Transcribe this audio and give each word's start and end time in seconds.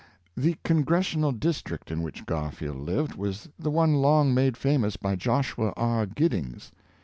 The 0.35 0.55
Congressional 0.63 1.31
district 1.31 1.91
in 1.91 2.01
which 2.01 2.25
Garfield 2.25 2.77
lived 2.79 3.13
was 3.13 3.49
the 3.59 3.69
one 3.69 3.93
long 3.93 4.33
made 4.33 4.57
famous 4.57 4.97
by 4.97 5.15
Joshua 5.15 5.73
R. 5.77 6.07
Giddings. 6.07 6.71